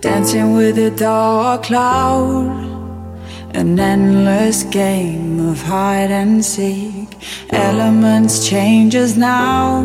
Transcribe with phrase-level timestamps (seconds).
[0.00, 2.70] Dancing with a dark cloud.
[3.52, 7.08] An endless game of hide and seek.
[7.50, 9.82] Elements change us now.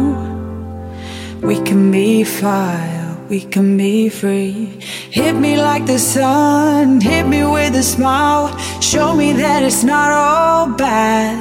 [1.41, 4.79] We can be fire, we can be free.
[5.11, 8.57] Hit me like the sun, hit me with a smile.
[8.79, 11.35] Show me that it's not all bad.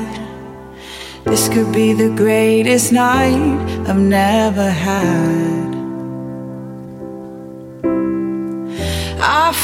[1.25, 3.39] This could be the greatest night
[3.87, 5.74] I've never had.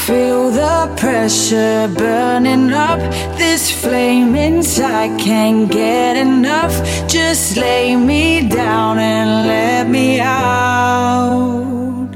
[0.05, 2.99] Feel the pressure burning up.
[3.37, 6.73] This flame inside can't get enough.
[7.07, 12.09] Just lay me down and let me out.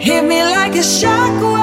[0.00, 1.58] Hit me like a shockwave.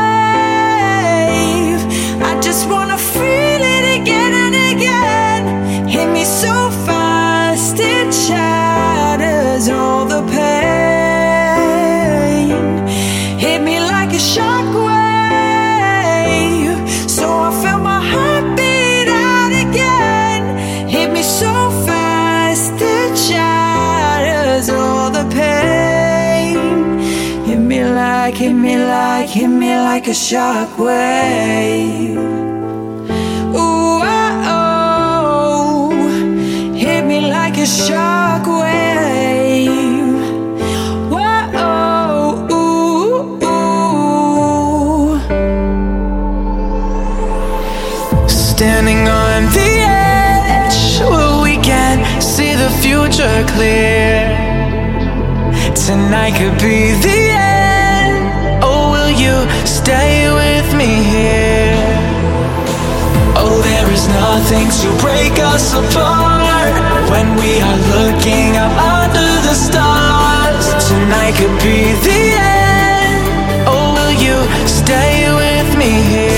[2.29, 5.41] I just wanna feel it again and again.
[5.87, 10.21] Hit me so fast it shatters all the
[28.85, 32.17] like, hit me like, a shockwave.
[33.55, 35.89] Ooh, oh, oh.
[36.75, 38.53] hit me like a shockwave.
[41.09, 45.19] Whoa, ooh, ooh.
[48.27, 54.35] Standing on the edge where we can see the future clear.
[55.85, 57.14] Tonight could be the
[64.07, 66.73] Nothing to break us apart
[67.09, 70.65] when we are looking up under the stars.
[70.87, 73.67] Tonight could be the end.
[73.67, 74.37] Oh, will you
[74.67, 76.34] stay with me here?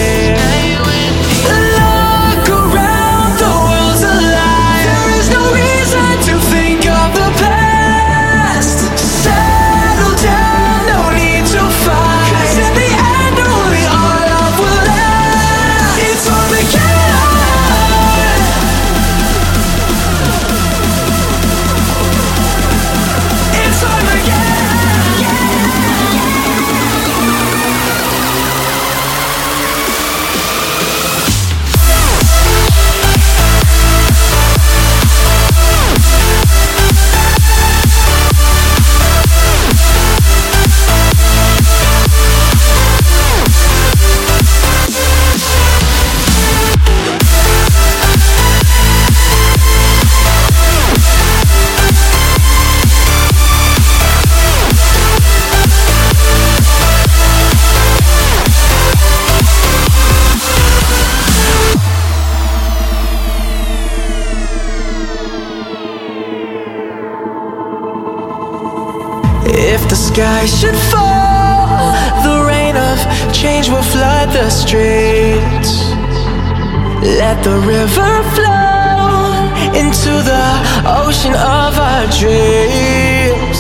[77.08, 80.48] Let the river flow into the
[80.84, 83.58] ocean of our dreams.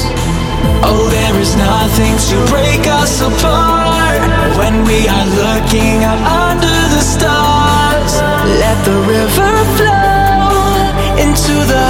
[0.84, 4.19] Oh, there is nothing to break us apart
[4.59, 8.19] when we are looking up under the stars.
[8.59, 10.68] Let the river flow
[11.16, 11.90] into the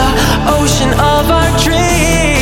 [0.62, 2.37] ocean of our dreams.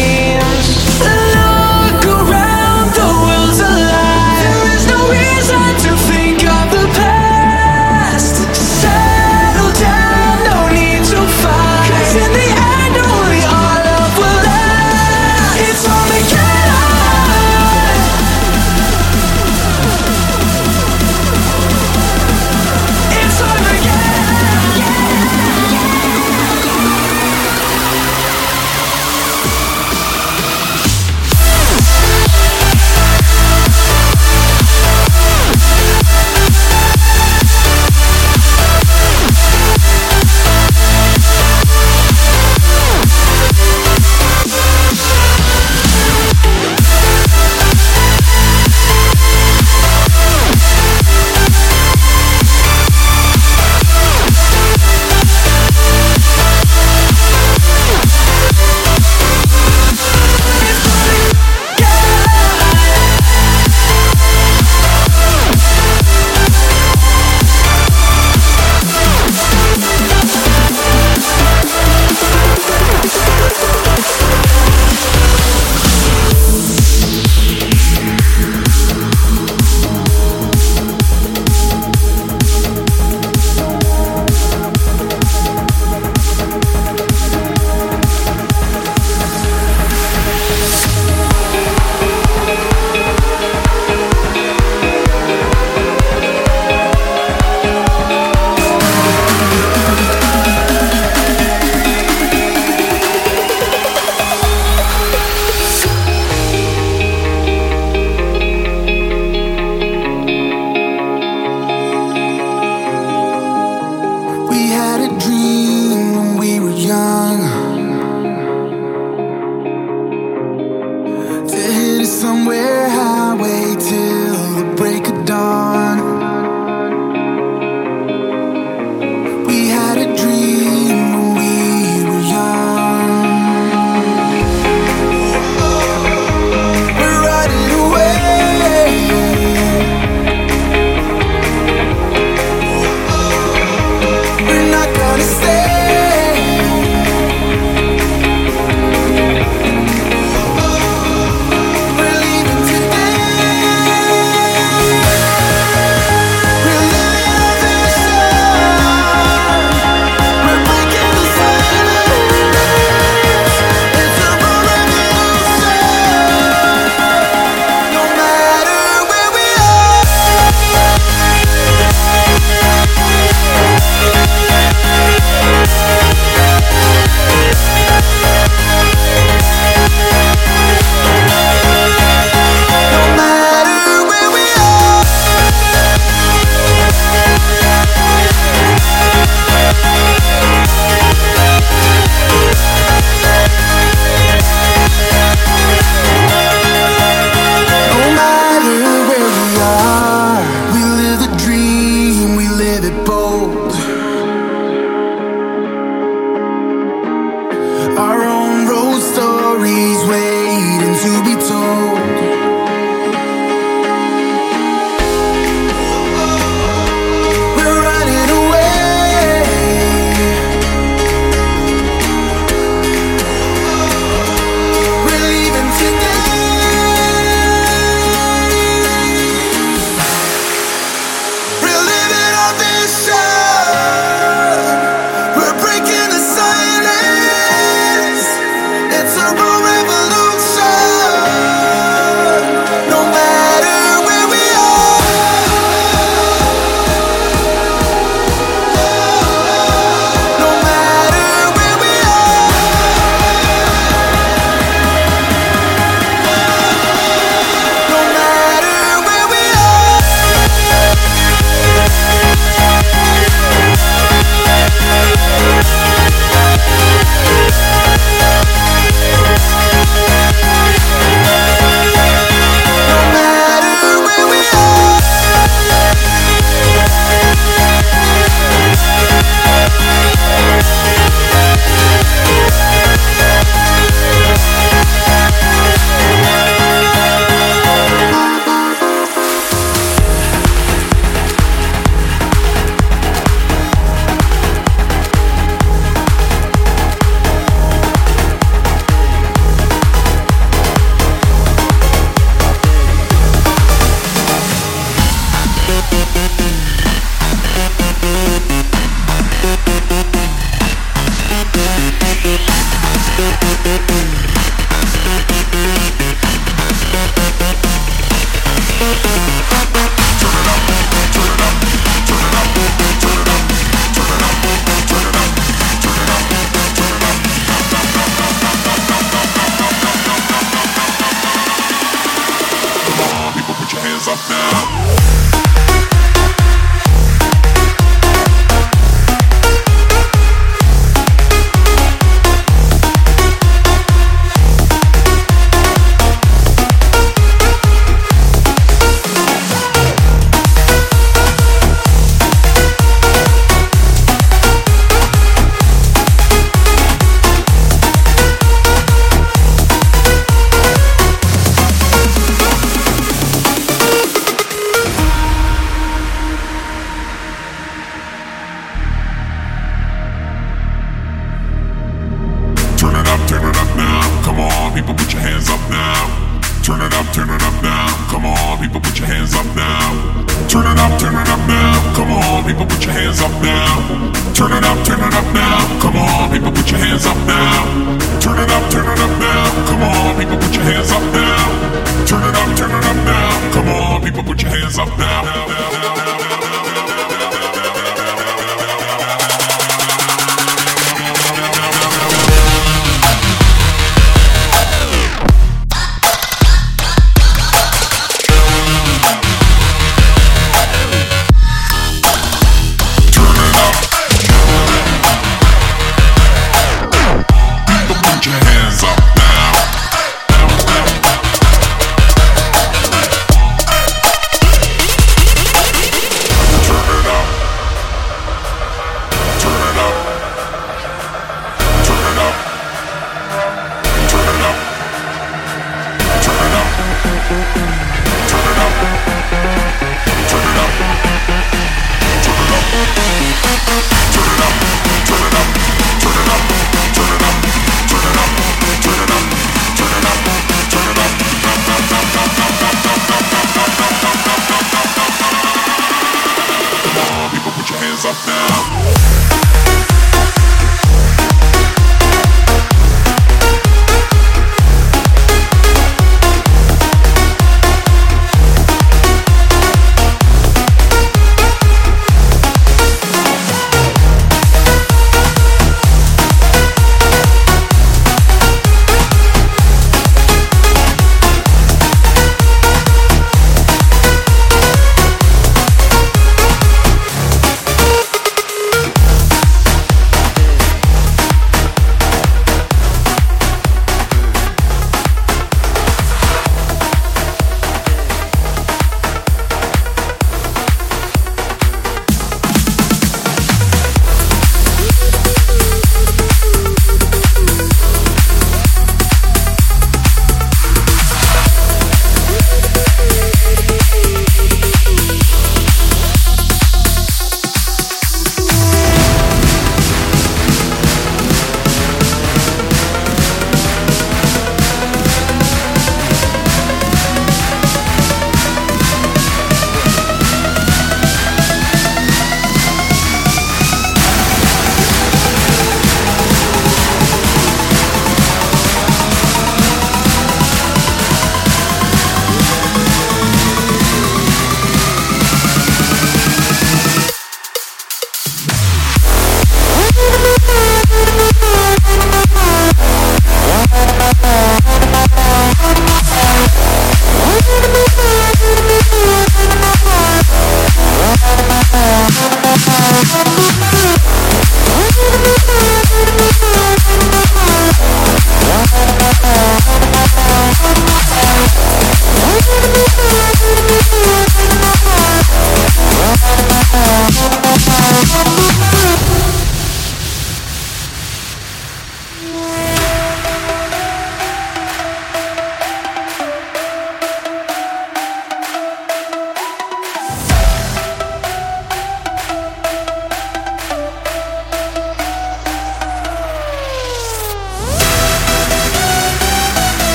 [394.77, 395.14] up now.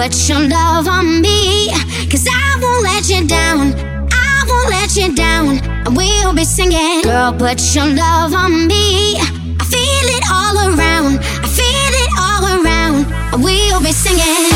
[0.00, 1.68] Put your love on me.
[2.08, 3.74] Cause I won't let you down.
[4.10, 5.60] I won't let you down.
[5.94, 7.02] We'll be singing.
[7.02, 9.16] Girl, put your love on me.
[9.60, 11.18] I feel it all around.
[11.44, 13.42] I feel it all around.
[13.44, 14.50] We'll be singing.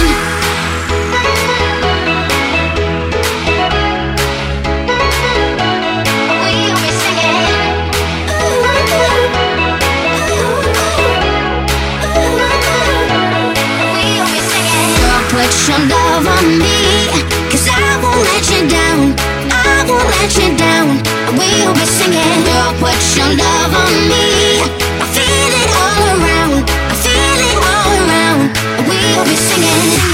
[16.44, 19.16] Cause I won't let you down.
[19.48, 21.00] I won't let you down.
[21.38, 22.44] We'll be singing
[22.80, 24.60] put your love on me.
[25.00, 26.68] I feel it all around.
[26.68, 28.42] I feel it all around.
[28.86, 30.13] We'll be singing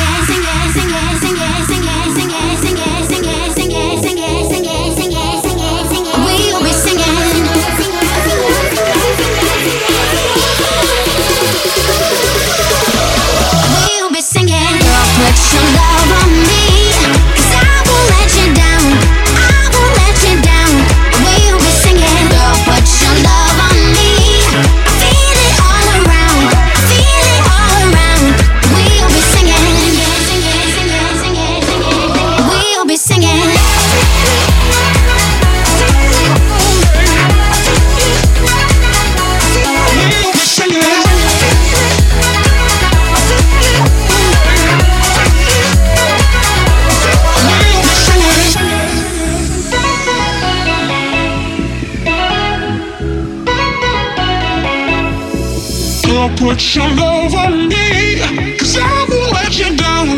[56.40, 58.56] put your love on me.
[58.58, 60.08] Cause I won't let you down.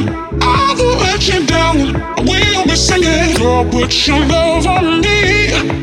[0.40, 1.96] I won't let you down.
[1.96, 3.37] I will be singing.
[3.37, 5.82] Girl, put your love on me.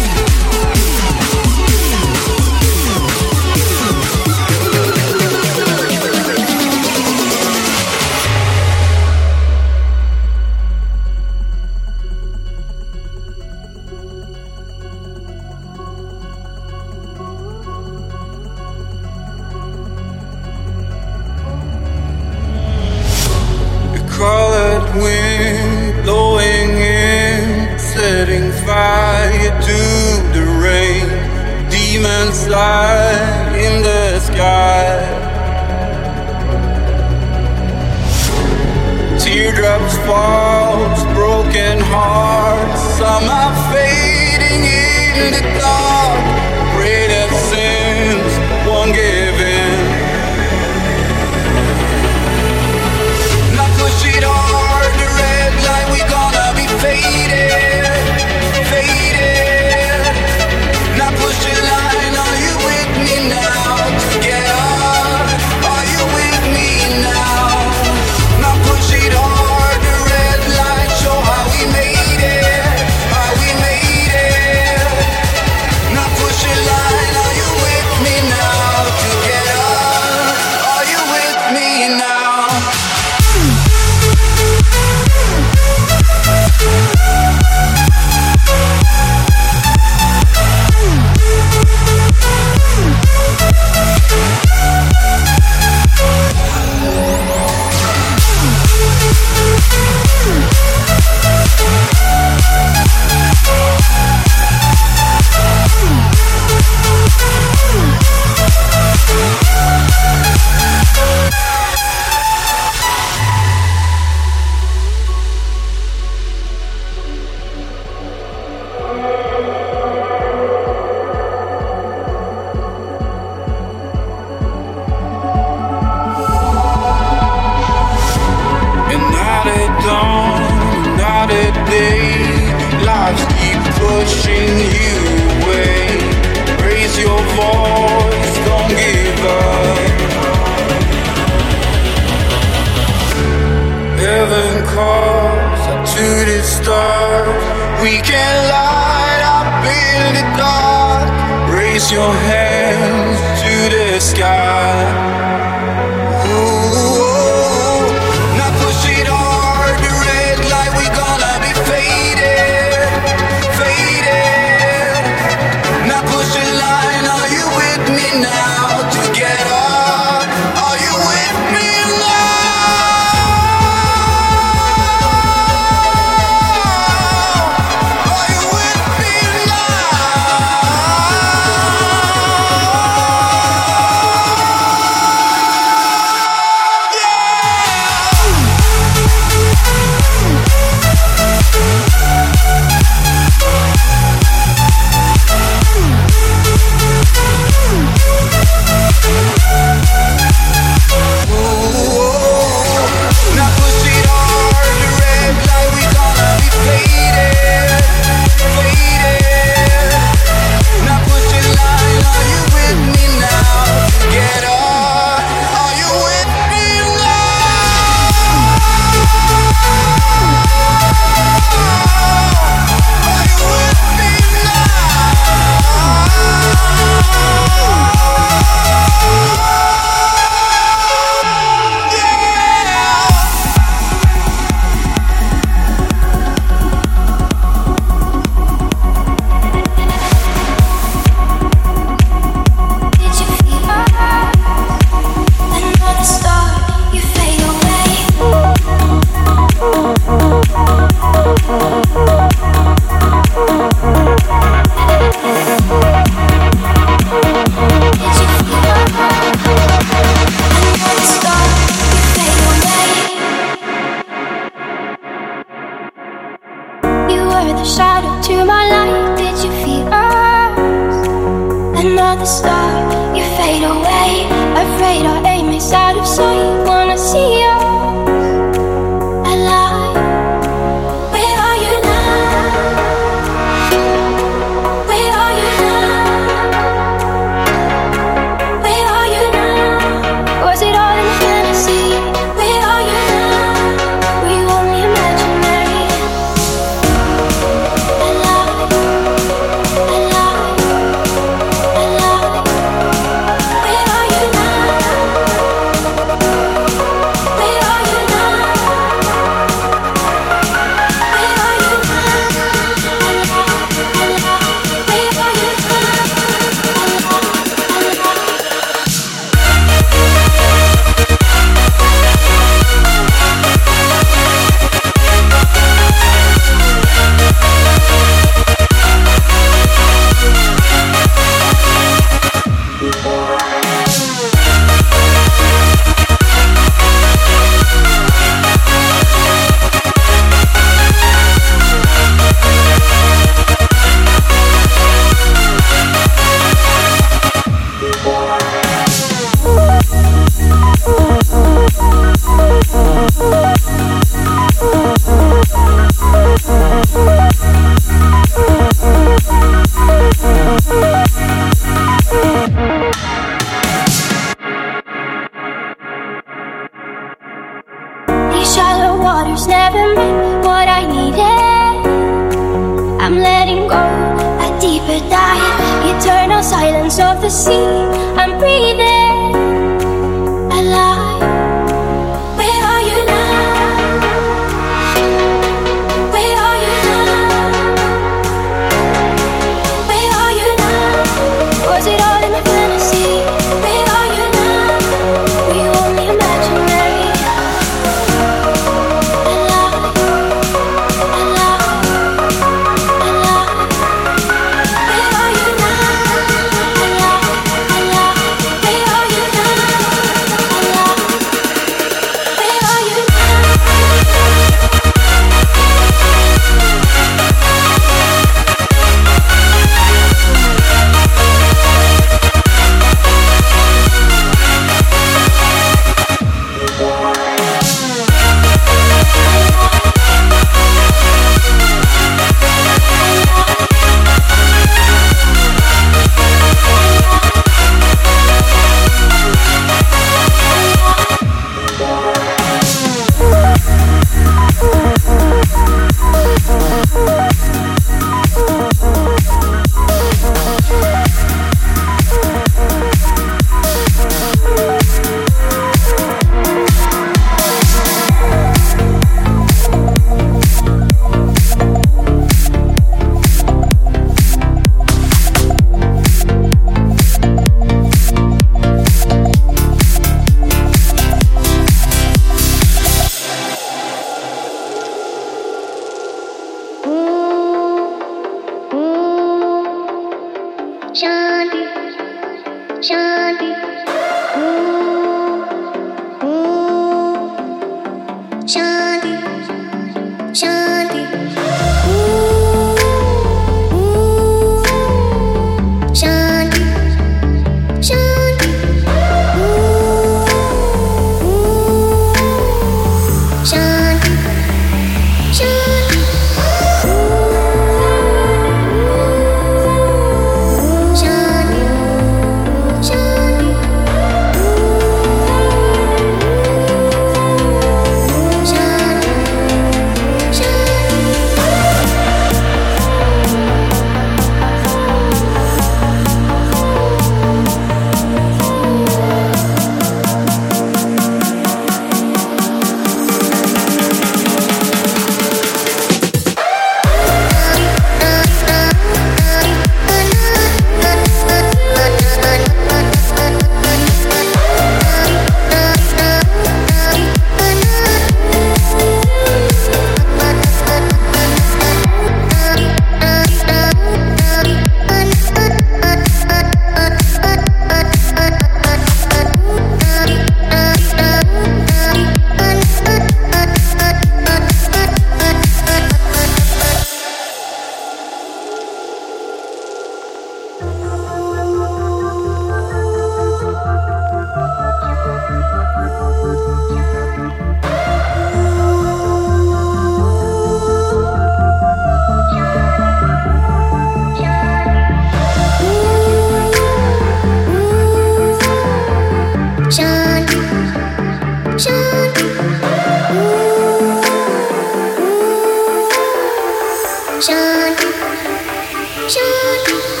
[599.13, 600.00] 这里